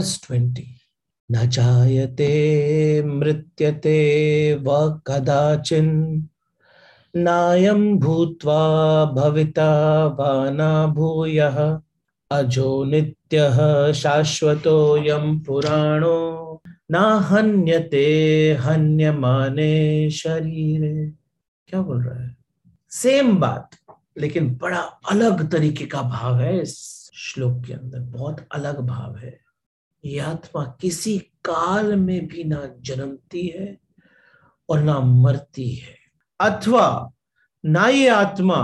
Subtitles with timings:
[0.00, 0.66] Verse twenty
[1.32, 2.32] न जायते
[3.02, 3.98] मृत्यते
[4.54, 5.88] व कदाचिन
[7.16, 8.60] नायम भूत्वा
[9.04, 9.72] भविता
[10.06, 11.80] वा न भूयः
[12.30, 13.58] अजो नित्यः
[13.92, 16.96] शाश्वतोऽयं पुराणो न
[17.30, 18.06] हन्यते
[18.60, 21.12] हन्यमाने शरीरे।
[21.68, 22.36] क्या बोल रहा है?
[22.90, 23.70] सेम बात,
[24.18, 24.80] लेकिन बड़ा
[25.10, 26.78] अलग तरीके का भाव है इस
[27.14, 29.49] श्लोक के अंदर, बहुत अलग भाव है।
[30.04, 33.76] ये आत्मा किसी काल में भी ना जन्मती है
[34.68, 35.96] और ना मरती है।
[36.40, 37.12] अथवा
[37.64, 38.56] ना ये आत्मा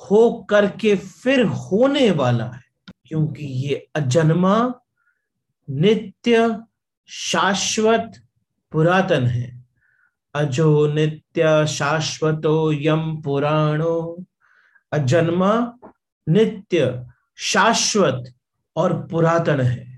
[0.00, 2.62] हो करके फिर होने वाला है,
[3.06, 4.56] क्योंकि ये अजन्मा
[5.68, 6.58] नित्य
[7.08, 8.20] शाश्वत
[8.72, 9.64] पुरातन है।
[10.34, 14.24] अजो नित्य शाश्वतो यम पुराणो।
[14.92, 15.52] अजन्मा
[16.26, 17.06] नित्य
[17.38, 18.32] शाश्वत
[18.76, 19.89] और पुरातन है।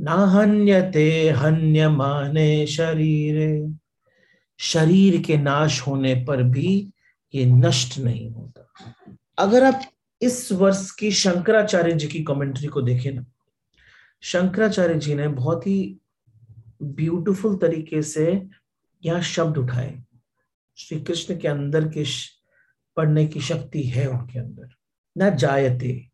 [0.00, 3.38] ना हन्य माने शरीर।
[4.60, 6.92] शरीर के नाश होने पर भी
[7.34, 8.72] ये नष्ट नहीं होता।
[9.38, 9.82] अगर आप
[10.22, 13.24] इस वर्ष की शंकराचार्य जी की कमेंट्री को देखें ना,
[14.22, 15.96] शंकराचार्य जी ने बहुत ही
[16.82, 18.48] ब्यूटीफुल तरीके से
[19.02, 20.02] यहाँ शब्द उठाए।
[20.78, 22.04] श्री कृष्ण के अंदर के
[22.96, 24.68] पढ़ने की शक्ति है उनके अंदर।
[25.16, 26.08] न जायते,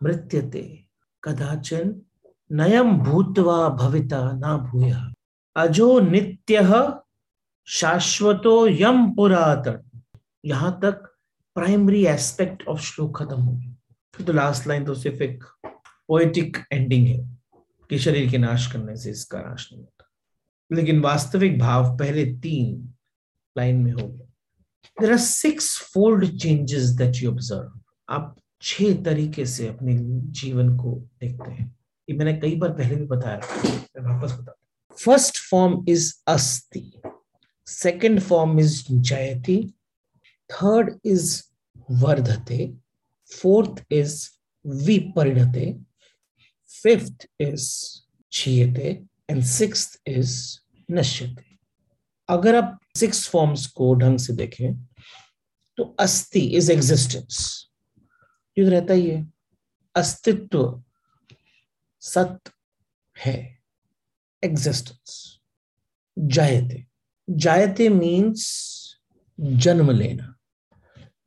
[0.00, 0.84] मृत्यते,
[1.24, 2.00] कदाचन
[2.50, 5.12] नयम भूतवा भविता ना भूया।
[5.56, 6.62] अजो नित्य
[7.68, 10.00] शाश्वतो यम पुरातन।
[10.44, 11.02] यहाँ तक
[11.56, 15.44] प्राइमरी एस्पेक्ट ऑफ़ श्लोक खत्म हो गया। तो लास्ट लाइन तो सिर्फ़ एक
[16.08, 17.18] पोएटिक एंडिंग है,
[17.90, 20.08] कि शरीर के नाश करने से इसका नाश नहीं होता।
[20.70, 22.94] लेकिन वास्तविक भाव पहले तीन
[23.56, 24.26] लाइन में हो गया।
[25.00, 29.96] There are six fold changes that you observe आप छह तरीके से अपने
[30.40, 31.77] जीवन को देखते हैं।
[32.08, 33.40] ये मैंने कई बार पहले भी बताया
[33.96, 34.54] मैं वापस बता
[34.98, 36.90] फ़र्स्ट फॉर्म इज़ अस्ति
[37.66, 39.58] सेकेंड फॉर्म इज़ जयति
[40.50, 41.40] थर्ड इज़
[42.02, 42.72] वर्धते
[43.32, 44.16] फोर्थ इज़
[44.64, 45.72] विपरिणते
[46.70, 47.68] फिफ्थ इज़
[48.32, 48.88] क्षीयते
[49.30, 50.34] एंड सिक्स इज़
[50.88, 51.56] नश्यते
[52.28, 54.74] अगर आप सिक्स फॉर्म्स को ढंग से देखें
[55.78, 57.38] तो अस्थि इज़ एग्जिस्टेंस
[58.56, 59.24] युद्ध रहता ही है
[59.94, 60.82] अस्तित्व
[62.00, 62.40] सत
[63.18, 63.58] है।
[64.44, 65.38] एग्जिस्टेंस
[66.18, 66.86] जायते।
[67.30, 68.68] जायते मीन्स
[69.40, 70.34] जन्म लेना।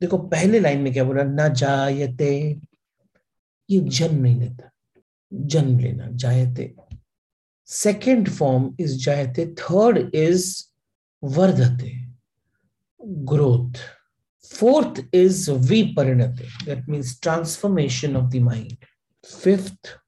[0.00, 1.22] देखो, पहले लाइन में क्या बोला?
[1.22, 2.60] ना जायते।
[3.70, 4.70] ये जन्म नहीं लेता।
[5.34, 6.74] जन्म लेना, जायते।
[7.66, 10.64] सेकेंड फॉर्म इज़ जायते। थर्ड इज़
[11.24, 12.08] वर्धते।
[13.04, 13.72] Growth
[14.46, 18.76] fourth is विपरिणते। That means transformation of the mind
[19.26, 20.01] fifth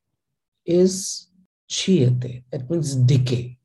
[0.67, 1.27] is
[1.71, 2.45] chiyate.
[2.51, 3.59] That means decay.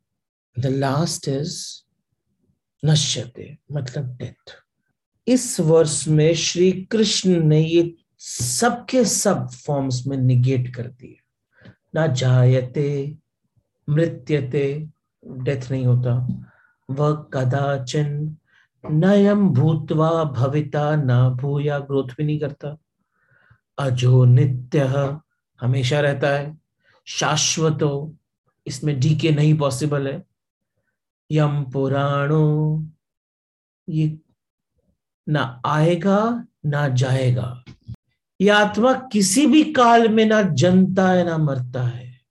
[0.57, 1.83] The last is
[2.85, 4.55] nashyate मतलब डेथ
[5.27, 12.07] इस वर्ष में श्री कृष्ण ने ये सबके सब फॉर्म्स में निगेट कर दिया ना
[12.07, 13.17] जायते,
[13.89, 14.89] मृत्यते
[15.27, 16.27] डेथ नहीं होता।
[16.89, 18.37] वह कदाचन
[18.91, 22.77] नयम भूतवा भविता ना भूया ग्रोथ भी नहीं करता।
[23.77, 24.79] अजो नित्य
[25.61, 26.58] हमेशा रहता है।
[27.09, 28.15] शाश्वत हो
[28.67, 30.25] इसमें डीके नहीं पॉसिबल है।
[31.31, 32.87] यम पुराणो,
[33.89, 34.19] ये
[35.29, 37.63] ना आएगा, ना जाएगा।
[38.41, 42.21] ये आत्मा किसी भी काल में ना जनता है, ना मरता है।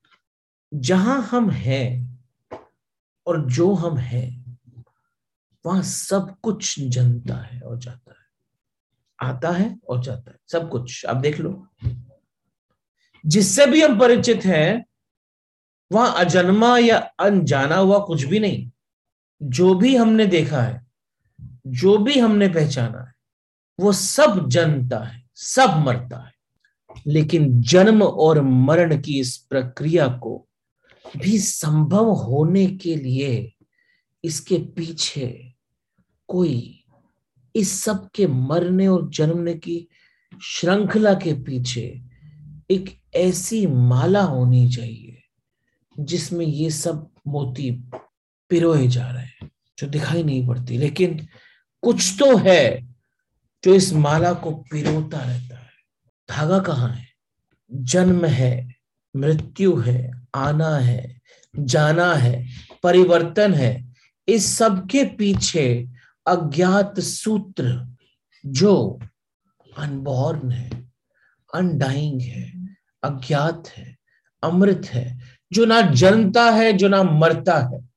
[0.74, 2.18] जहाँ हम हैं
[3.26, 4.58] और जो हम हैं,
[5.66, 8.28] वहाँ सब कुछ जनता है और जाता है।
[9.28, 11.66] आता है और जाता है। सब कुछ। आप देख लो।
[13.26, 14.86] जिससे भी हम परिचित हैं,
[15.92, 18.70] वहाँ अजन्मा या अनजाना हुआ कुछ भी नहीं।
[19.42, 20.86] जो भी हमने देखा है,
[21.66, 23.14] जो भी हमने पहचाना है,
[23.80, 26.32] वो सब जनता है, सब मरता है।
[27.06, 30.48] लेकिन जन्म और मरण की इस प्रक्रिया को
[31.16, 33.54] भी संभव होने के लिए
[34.24, 35.54] इसके पीछे
[36.28, 36.84] कोई
[37.56, 39.88] इस सब के मरने और जन्मने की
[40.42, 42.02] श्रृंखला के पीछे
[42.70, 45.22] एक ऐसी माला होनी चाहिए
[46.00, 47.70] जिसमें ये सब मोती
[48.48, 51.28] पिरोए जा रहे हैं, जो दिखाई नहीं पड़ती। लेकिन
[51.82, 52.94] कुछ तो है
[53.64, 55.68] जो इस माला को पिरोता रहता है।
[56.30, 57.08] धागा कहाँ है?
[57.72, 58.74] जन्म है,
[59.16, 61.20] मृत्यु है, आना है,
[61.58, 62.48] जाना है,
[62.82, 63.92] परिवर्तन है।
[64.28, 65.88] इस सब के पीछे
[66.26, 67.96] अज्ञात सूत्र
[68.46, 69.00] जो
[69.78, 70.92] अनबॉर्न है
[71.54, 72.57] अनडाइंग है।
[73.02, 73.96] अज्ञात है,
[74.42, 75.18] अमृत है,
[75.52, 77.88] जो ना जन्मता है, जो ना मरता है।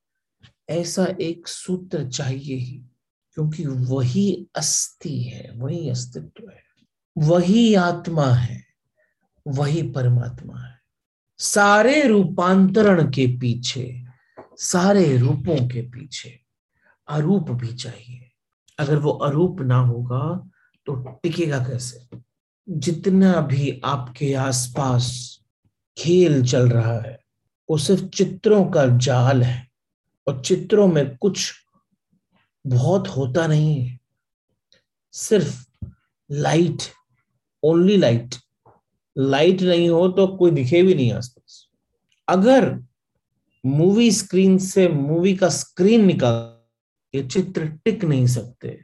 [0.70, 2.84] ऐसा एक सूत्र चाहिए ही,
[3.34, 6.64] क्योंकि वही अस्थि है, वही अस्तित्व है,
[7.18, 8.64] वही आत्मा है,
[9.48, 10.82] वही परमात्मा है।
[11.38, 14.04] सारे रूपांतरण के पीछे,
[14.56, 16.40] सारे रूपों के पीछे
[17.08, 18.32] अरूप भी चाहिए।
[18.80, 20.50] अगर वो अरूप ना होगा
[20.86, 22.18] तो टिकेगा कैसे?
[22.72, 25.08] जितना भी आपके आसपास
[25.98, 27.20] खेल चल रहा है,
[27.70, 29.68] वो सिर्फ़ चित्रों का जाल है
[30.28, 31.52] और चित्रों में कुछ
[32.66, 34.00] बहुत होता नहीं है।
[35.14, 35.66] सिर्फ़
[36.30, 36.84] लाइट
[37.64, 38.36] ओनली लाइट
[39.16, 41.68] लाइट नहीं हो तो कोई दिखे भी नहीं आसपास।
[42.28, 42.78] अगर
[43.64, 48.80] मूवी स्क्रीन से मूवी का स्क्रीन निकाल ये चित्र टिक नहीं सकते,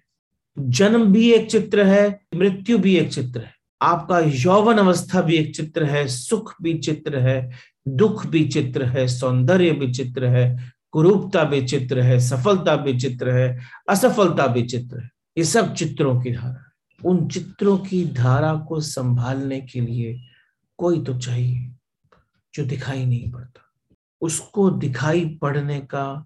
[0.57, 5.55] जन्म भी एक चित्र है, मृत्यु भी एक चित्र है। आपका यौवन अवस्था भी एक
[5.55, 7.51] चित्र है, सुख भी चित्र है,
[7.87, 13.31] दुख भी चित्र है, सौंदर्य भी चित्र है, कुरूपता भी चित्र है, सफलता भी चित्र
[13.31, 13.59] है,
[13.89, 16.63] असफलता भी चित्र है। ये सब चित्रों की धारा
[17.05, 20.21] उन चित्रों की धारा को संभालने के लिए
[20.77, 21.71] कोई तो चाहिए
[22.53, 23.61] जो दिखाई नहीं पड़ता।
[24.21, 26.25] उसको दिखाई पड़ने का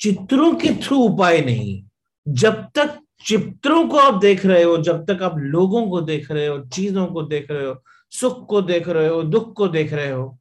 [0.00, 1.84] चित्रों के थ्रू उपाय नहीं।
[2.28, 6.46] जब तक चित्रों को आप देख रहे हो, जब तक आप लोगों को देख रहे
[6.46, 10.10] हो, चीज़ों को देख रहे हो, सुख को देख रहे हो, दुख को देख रहे
[10.10, 10.38] हो,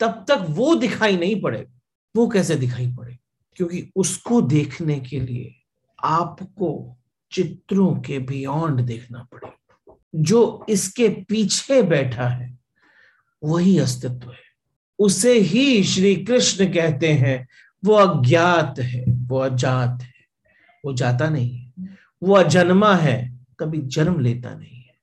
[0.00, 1.80] तब तक वो दिखाई नहीं पड़ेगा।
[2.16, 3.18] वो कैसे दिखाई पड़े?
[3.56, 5.54] क्योंकि उसको देखने के लिए
[6.04, 6.96] आपको
[7.32, 12.58] चित्रों के बियॉन्ड देखना पड़ेगा। जो इसके पीछे बैठा है,
[13.44, 14.46] वही अस्तित्व है।
[14.98, 17.48] उसे ही श्री कृष्ण कहते हैं,
[17.84, 20.14] वो अज्ञात है, वो अजात है,
[20.84, 21.65] वो जाता नहीं है।
[22.22, 24.94] वो अजन्मा है, कभी जन्म लेता नहीं है।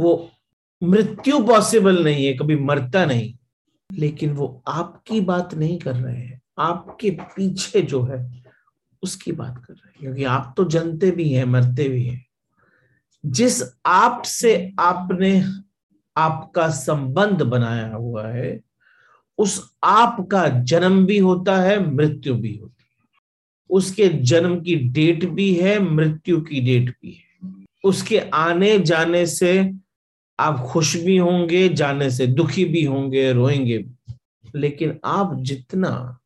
[0.00, 0.30] वो
[0.82, 3.34] मृत्यु पॉसिबल नहीं है, कभी मरता नहीं।
[3.92, 8.44] लेकिन वो आपकी बात नहीं कर रहे हैं, आपके पीछे जो है,
[9.02, 12.26] उसकी बात कर रहे हैं। क्योंकि आप तो जनते भी हैं, मरते भी हैं।
[13.26, 15.44] जिस आप से आपने
[16.16, 18.60] आपका संबंध बनाया हुआ है,
[19.38, 22.77] उस आप का जन्म भी होता है, मृत्यु भी होती
[23.70, 27.28] उसके जन्म की डेट भी है, मृत्यु की डेट भी है।
[27.84, 29.72] उसके आने जाने से
[30.40, 33.86] आप खुश भी होंगे, जाने से दुखी भी होंगे, रोएँगे
[34.56, 36.18] लेकिन आप जितना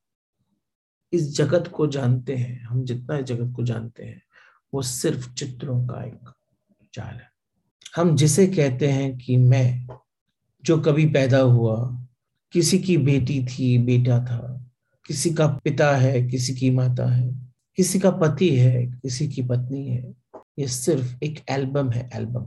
[1.12, 4.22] इस जगत को जानते हैं, हम जितना इस जगत को जानते हैं,
[4.74, 6.32] वो सिर्फ़ चित्रों का एक
[6.94, 7.32] जाल है।
[7.96, 9.88] हम जिसे कहते हैं कि मैं,
[10.64, 11.98] जो कभी पैदा हुआ,
[12.52, 14.71] किसी की बेटी थी, बेटा था
[15.08, 17.28] किसी का पिता है, किसी की माता है,
[17.78, 20.14] किसी का पति है, किसी की पत्नी है,
[20.58, 22.46] ये सिर्फ़ एक एल्बम है, एल्बम।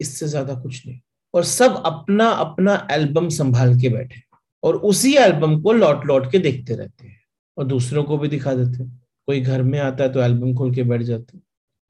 [0.00, 1.00] इससे ज़्यादा कुछ नहीं।
[1.34, 4.22] और सब अपना अपना एल्बम संभाल के बैठे
[4.62, 7.20] और उसी एल्बम को लौट लौट के देखते रहते हैं
[7.56, 8.90] और दूसरों को भी दिखा देते हैं।
[9.28, 11.38] कोई घर में आता है तो एल्बम खोल के बैठ जाते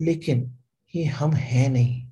[0.00, 0.50] लेकिन
[0.94, 2.02] ये हम है नहीं।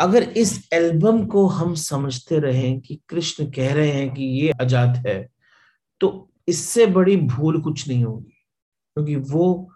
[0.00, 4.96] अगर इस एल्बम को हम समझते रहें कि कृष्ण कह रहे हैं कि ये आज़ाद
[5.06, 5.18] है
[6.00, 6.08] तो
[6.48, 8.36] इससे बड़ी भूल कुछ नहीं होगी,
[8.96, 9.70] क्योंकि वो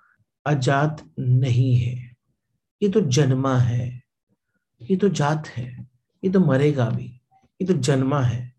[0.47, 1.97] अजात नहीं है।
[2.83, 4.03] ये तो जन्मा है,
[4.81, 5.67] ये तो जात है,
[6.23, 7.05] ये तो मरेगा भी,
[7.61, 8.53] ये तो जन्मा है।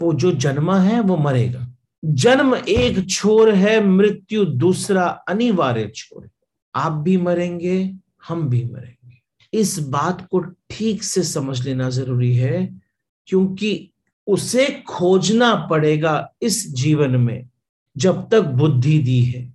[0.00, 1.66] वो जो जन्मा है, वो मरेगा।
[2.02, 6.28] जन्म एक छोर है, मृत्यु दूसरा अनिवार्य छोर
[6.74, 7.94] आप भी मरेंगे,
[8.28, 9.20] हम भी मरेंगे।
[9.52, 12.80] इस बात को ठीक से समझ लेना ज़रूरी है,
[13.28, 13.90] क्योंकि
[14.26, 17.48] उसे खोजना पड़ेगा इस जीवन में,
[17.96, 19.54] जब तक बुद्धि दी है,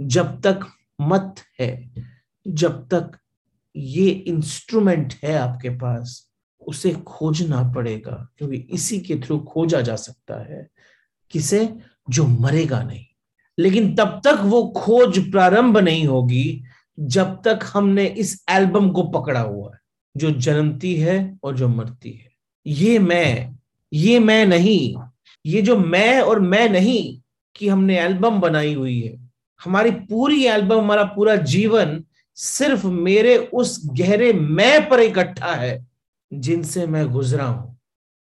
[0.00, 0.60] जब तक
[1.00, 1.90] मत है,
[2.48, 3.10] जब तक
[3.76, 6.30] ये इंस्ट्रूमेंट है आपके पास,
[6.66, 10.68] उसे खोजना पड़ेगा, क्योंकि इसी के थ्रू खोजा जा सकता है
[11.30, 11.74] किसे?
[12.10, 13.04] जो मरेगा नहीं।
[13.58, 16.62] लेकिन तब तक वो खोज प्रारंभ नहीं होगी,
[17.00, 19.80] जब तक हमने इस एल्बम को पकड़ा हुआ है,
[20.16, 22.32] जो जन्मती है और जो मरती है।
[22.66, 23.59] ये मैं
[23.92, 24.96] ये मैं नहीं।
[25.44, 27.20] ये जो मैं और मैं नहीं
[27.56, 29.18] कि हमने एल्बम बनाई हुई है।
[29.60, 32.02] हमारी पूरी एल्बम, हमारा पूरा जीवन
[32.36, 35.86] सिर्फ़ मेरे उस गहरे मैं पर इकट्ठा है
[36.32, 37.78] जिनसे मैं गुजरा हूँ।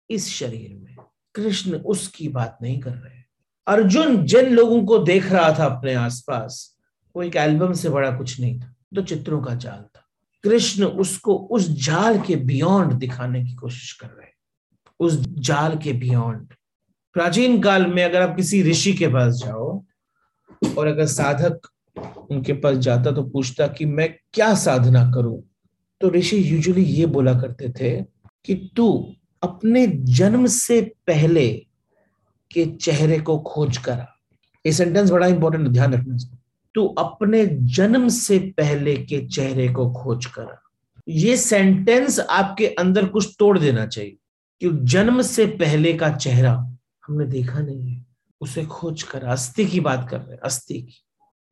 [0.09, 0.95] इस शरीर में
[1.35, 3.21] कृष्ण उसकी बात नहीं कर रहे।
[3.67, 6.77] अर्जुन जिन लोगों को देख रहा था अपने आसपास,
[7.15, 10.05] वो एक एल्बम से बड़ा कुछ नहीं था तो चित्रों का जाल था।
[10.43, 14.31] कृष्ण उसको उस जाल के बियॉन्ड दिखाने की कोशिश कर रहे।
[15.03, 16.53] उस जाल के बियॉन्ड
[17.15, 19.83] प्राचीन काल में अगर आप किसी ऋषि के पास जाओ,
[20.77, 21.67] और अगर साधक
[22.31, 25.41] उनके पास जाता तो पूछता कि मैं क्या साधना करूँ
[26.01, 27.91] तो ऋषि यूजुअली ये बोला करते थे
[28.45, 31.47] कि तू अपने जन्म से पहले
[32.51, 34.07] के चेहरे को खोज करा
[34.65, 36.17] ये सेंटेंस बड़ा इंपॉर्टेंट ध्यान रखना
[36.75, 37.45] तू अपने
[37.75, 40.59] जन्म से पहले के चेहरे को खोज करा
[41.07, 44.17] ये सेंटेंस आपके अंदर कुछ तोड़ देना चाहिए।
[44.63, 46.75] कि जन्म से पहले का चेहरा
[47.07, 48.05] हमने देखा नहीं है।
[48.41, 51.03] उसे खोज कर अस्थि की बात कर रहे हैं, अस्थि की।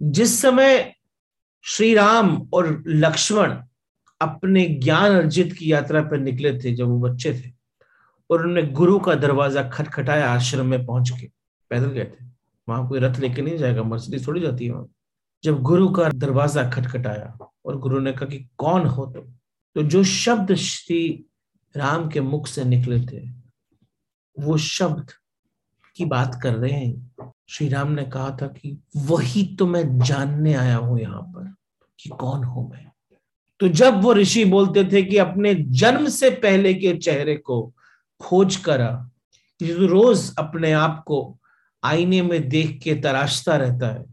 [0.01, 0.93] जिस समय
[1.61, 3.57] श्री राम और लक्ष्मण
[4.21, 7.51] अपने ज्ञान अर्जित की यात्रा पर निकले थे, जब वो बच्चे थे,
[8.29, 11.27] और उन्होंने गुरु का दरवाज़ा खटखटाया आश्रम में पहुँच के,
[11.69, 12.25] पैदल गए थे।
[12.69, 14.87] वहाँ कोई रथ लेके नहीं जाएगा, मर्सिडीज थोड़ी जाती है वहाँ।
[15.43, 19.21] जब गुरु का दरवाज़ा खटखटाया और गुरु ने कहा कि कौन हो तुम?
[19.75, 21.25] तो जो शब्द श्री
[21.75, 23.27] राम के मुख से निकले थे।
[24.37, 25.11] वो शब्द
[25.95, 30.53] की बात कर रहे हैं। श्री राम ने कहा था कि वही तो मैं जानने
[30.53, 31.53] आया हूँ यहाँ पर
[31.99, 32.89] कि कौन हूँ मैं।
[33.59, 37.61] तो जब वो ऋषि बोलते थे कि अपने जन्म से पहले के चेहरे को
[38.21, 38.91] खोज करा
[39.61, 41.37] तो रोज अपने आप को
[41.83, 44.05] आईने में देख के तराशता रहता है,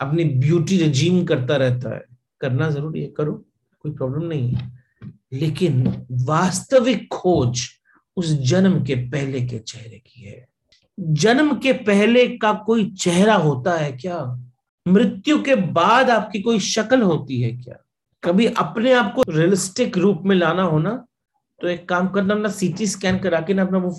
[0.00, 2.02] अपनी ब्यूटी रिजीम करता रहता है,
[2.40, 3.32] करना ज़रूरी है, करो,
[3.84, 4.77] कोई प्रॉब्लम नहीं है।
[5.32, 7.60] लेकिन वास्तविक खोज
[8.16, 10.46] उस जन्म के पहले के चेहरे की है।
[10.98, 14.20] जन्म के पहले का कोई चेहरा होता है क्या?
[14.86, 17.76] मृत्यु के बाद आपकी कोई शक्ल होती है क्या?
[18.22, 21.04] कभी अपने आप को रियलिस्टिक रूप में लाना होना
[21.60, 23.90] तो एक काम करना, अपना सीटी स्कैन करा के ना अपना वो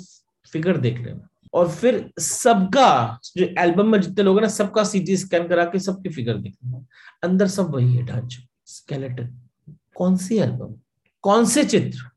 [0.51, 5.17] फिगर देख लेना। और फिर सबका, जो एल्बम में जितने लोग हैं ना, सबका सीटी
[5.17, 6.85] स्कैन करा के सबकी फिगर देख लेना।
[7.23, 9.33] अंदर सब वही है ढांचा स्केलेटन
[9.95, 10.73] कौन सी एल्बम
[11.21, 12.09] कौन से चित्र?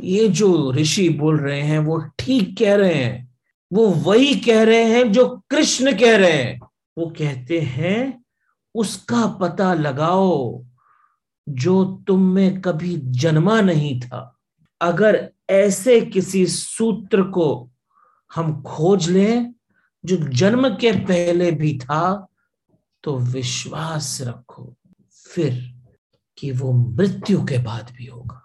[0.00, 3.34] ये जो ऋषि बोल रहे हैं, वो ठीक कह रहे हैं।
[3.72, 6.60] वो वही कह रहे हैं जो कृष्ण कह रहे हैं।
[6.98, 8.24] वो कहते हैं,
[8.74, 10.64] उसका पता लगाओ
[11.48, 14.38] जो तुम में कभी जन्मा नहीं था।
[14.80, 17.70] अगर ऐसे किसी सूत्र को
[18.34, 19.54] हम खोज लें,
[20.04, 22.28] जो जन्म के पहले भी था
[23.02, 24.74] तो विश्वास रखो
[25.28, 25.74] फिर
[26.38, 28.43] कि वो मृत्यु के बाद भी होगा।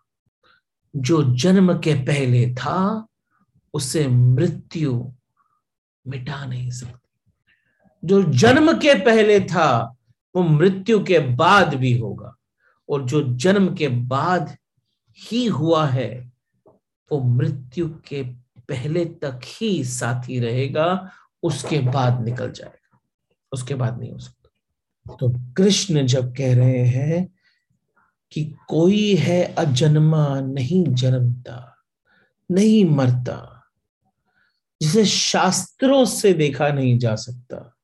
[0.95, 3.07] जो जन्म के पहले था,
[3.73, 5.11] उसे मृत्यु
[6.07, 7.31] मिटा नहीं सकती।
[8.05, 9.95] जो जन्म के पहले था,
[10.35, 12.35] वो मृत्यु के बाद भी होगा।
[12.89, 14.57] और जो जन्म के बाद
[15.17, 16.31] ही हुआ है,
[17.11, 18.23] वो मृत्यु के
[18.59, 21.11] पहले तक ही साथी रहेगा,
[21.43, 22.99] उसके बाद निकल जाएगा।
[23.51, 24.49] उसके बाद नहीं हो सकता।
[25.15, 27.38] तो कृष्ण जब कह रहे हैं
[28.31, 31.83] कि कोई है अजन्मा नहीं जन्मता,
[32.51, 33.69] नहीं मरता,
[34.81, 37.75] जिसे शास्त्रों से देखा नहीं जा सकता,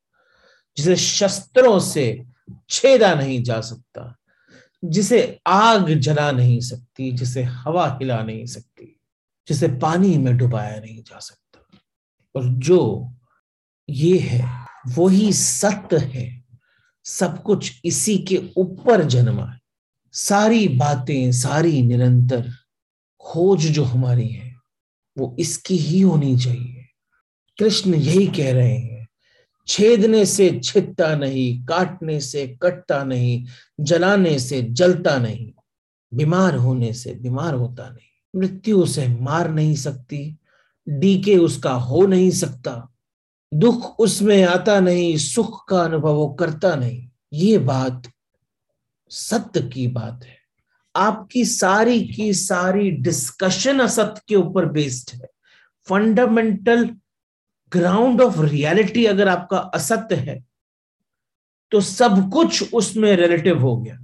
[0.78, 2.26] जिसे शस्त्रों से
[2.70, 4.16] छेदा नहीं जा सकता,
[4.86, 9.00] जिसे आग जला नहीं सकती, जिसे हवा हिला नहीं सकती,
[9.48, 11.80] जिसे पानी में डुबाया नहीं जा सकता।
[12.36, 13.12] और जो
[13.90, 16.46] ये है वही सत्य है।
[17.04, 19.65] सब कुछ इसी के ऊपर जन्मा है।
[20.16, 22.52] सारी बातें, सारी निरंतर
[23.24, 24.54] खोज जो हमारी है,
[25.18, 26.86] वो इसकी ही होनी चाहिए।
[27.60, 29.08] कृष्ण यही कह रहे हैं,
[29.68, 33.46] छेदने से छिदता नहीं, काटने से कटता नहीं,
[33.80, 35.52] जलाने से जलता नहीं,
[36.12, 40.38] बीमार होने से बीमार होता नहीं, मृत्यु उसे मार नहीं सकती,
[40.88, 42.94] डीके उसका हो नहीं सकता,
[43.52, 48.12] दुख उसमें आता नहीं, सुख का अनुभव वो करता नहीं, ये बात
[49.12, 50.38] सत्य की बात है।
[50.96, 55.28] आपकी सारी की सारी डिस्कशन असत्य के ऊपर बेस्ड है।
[55.88, 56.90] फंडामेंटल
[57.72, 60.44] ग्राउंड ऑफ़ रियलिटी अगर आपका असत्य है
[61.72, 64.00] तो सब कुछ उसमें रिलेटिव हो गया।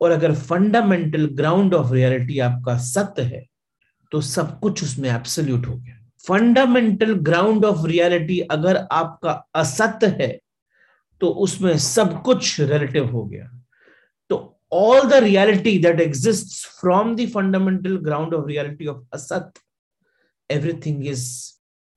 [0.00, 3.44] और अगर फंडामेंटल ग्राउंड ऑफ़ रियलिटी आपका सत्य है
[4.12, 10.38] तो सब कुछ उसमें एब्सोल्यूट हो गया। फंडामेंटल ग्राउंड ऑफ़ रियलिटी अगर आपका असत्य है
[11.20, 13.50] तो उसमें सब कुछ रिलेटिव हो गया।
[14.72, 19.58] तो all the reality that exist from the fundamental ground of reality of असत
[20.50, 21.04] everything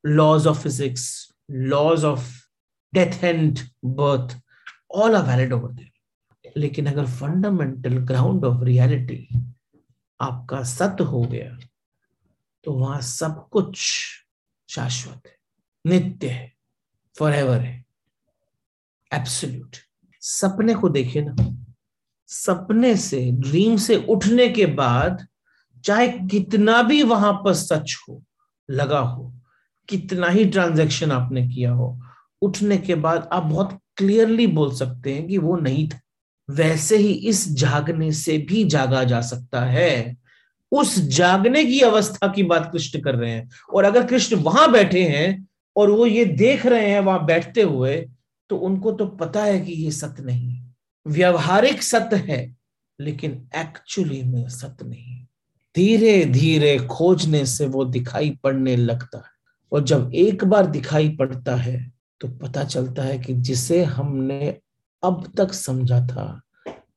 [0.03, 2.47] laws of physics, laws of
[2.93, 4.35] death and birth,
[4.89, 5.91] all are valid over there.
[6.57, 9.27] लेकिन अगर फंडामेंटल ग्राउंड ऑफ़ रियलिटी
[10.19, 11.57] आपका सत्य हो गया
[12.65, 13.79] तो वहाँ सब कुछ
[14.69, 15.35] शाश्वत है
[15.85, 16.51] नित्य है
[17.15, 17.83] फॉर एवर है
[19.11, 19.75] एब्सोल्यूट
[20.21, 21.35] सपने को देखिए ना
[22.27, 25.25] सपने से ड्रीम से उठने के बाद
[25.83, 28.23] चाहे कितना भी वहाँ पर सच हो,
[28.69, 29.33] लगा हो,
[29.89, 31.99] कितना ही ट्रांजैक्शन आपने किया हो,
[32.41, 35.99] उठने के बाद आप बहुत क्लियरली बोल सकते हैं कि वो नहीं था।
[36.49, 40.15] वैसे ही इस जागने से भी जागा जा सकता है।
[40.71, 45.03] उस जागने की अवस्था की बात कृष्ण कर रहे हैं। और अगर कृष्ण वहाँ बैठे
[45.03, 47.95] हैं और वो ये देख रहे हैं, वहाँ बैठते हुए
[48.49, 50.64] तो उनको तो पता है कि ये सत्य नहीं
[51.05, 52.55] व्यवहारिक सत्य है,
[52.99, 55.23] लेकिन एक्चुअली में सत्य नहीं
[55.75, 59.33] धीरे धीरे खोजने से वो दिखाई पड़ने लगता है।
[59.71, 61.77] और जब एक बार दिखाई पड़ता है
[62.21, 64.47] तो पता चलता है कि जिसे हमने
[65.03, 66.41] अब तक समझा था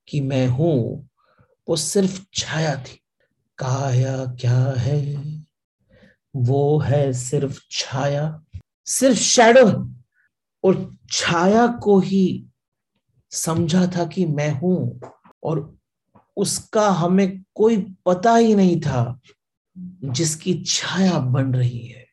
[0.08, 1.08] कि मैं हूँ,
[1.68, 2.98] वो सिर्फ़ छाया थी।
[3.58, 5.00] काया क्या है?
[6.36, 8.42] वो है सिर्फ़ छाया,
[8.86, 9.66] सिर्फ़ शैडो
[10.64, 12.47] और छाया को ही
[13.30, 15.00] समझा था कि मैं हूँ
[15.42, 15.78] और
[16.36, 19.20] उसका हमें कोई पता ही नहीं था
[20.04, 22.06] जिसकी छाया बन रही है।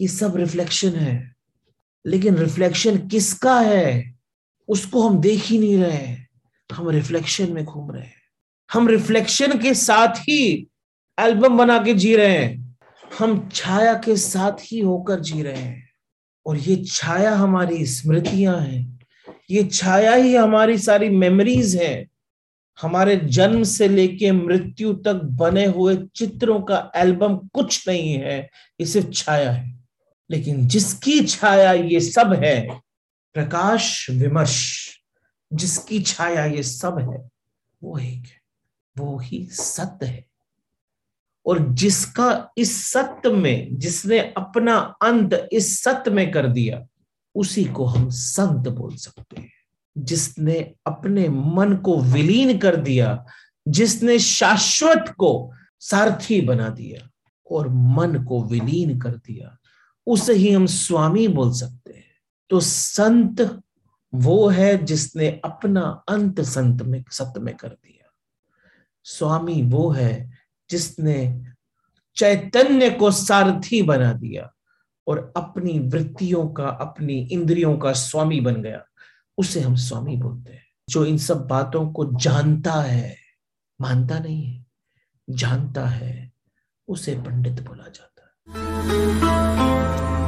[0.00, 1.34] ये सब रिफ्लेक्शन है।
[2.06, 4.18] लेकिन रिफ्लेक्शन किसका है?
[4.68, 6.16] उसको हम देख ही नहीं रहे
[6.72, 8.22] हम रिफ्लेक्शन में घूम रहे हैं।
[8.72, 10.68] हम रिफ्लेक्शन के साथ ही
[11.20, 12.78] एल्बम बना के जी रहे हैं।
[13.18, 15.88] हम छाया के साथ ही होकर जी रहे हैं।
[16.46, 18.95] और ये छाया हमारी स्मृतियाँ हैं।
[19.50, 22.06] ये छाया ही हमारी सारी मेमोरीज है।
[22.80, 28.50] हमारे जन्म से लेके मृत्यु तक बने हुए चित्रों का एल्बम कुछ नहीं है,
[28.80, 29.78] ये सिर्फ़ छाया है।
[30.30, 32.80] लेकिन जिसकी छाया ये सब है,
[33.34, 34.88] प्रकाश विमर्श,
[35.52, 37.30] जिसकी छाया ये सब है,
[37.82, 38.40] वो एक है,
[38.98, 40.26] वो ही सत्य है।
[41.46, 46.86] और जिसका इस सत्य में, जिसने अपना अंत इस सत्य में कर दिया
[47.36, 49.52] उसी को हम संत बोल सकते हैं।
[49.98, 53.26] जिसने अपने मन को विलीन कर दिया,
[53.68, 57.10] जिसने शाश्वत को सारथी बना दिया
[57.50, 59.56] और मन को विलीन कर दिया,
[60.06, 62.04] उसे ही हम स्वामी बोल सकते हैं।
[62.50, 63.62] तो संत
[64.14, 68.12] वो है जिसने अपना अंत संत में सत्य में कर दिया।
[69.04, 70.38] स्वामी वो है
[70.70, 71.46] जिसने
[72.16, 74.52] चैतन्य को सारथी बना दिया।
[75.06, 78.82] और अपनी वृत्तियों का, अपनी इंद्रियों का स्वामी बन गया।
[79.38, 83.16] उसे हम स्वामी बोलते हैं, जो इन सब बातों को जानता है।
[83.80, 84.66] मानता नहीं है,
[85.30, 86.32] जानता है,
[86.88, 90.25] उसे पंडित बोला जाता है।